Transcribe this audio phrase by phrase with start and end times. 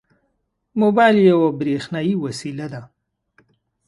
[0.81, 2.81] موبایل یوه برېښنایي وسیله ده.